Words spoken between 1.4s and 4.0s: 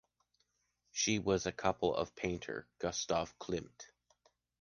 a couple of painter Gustav Klimt.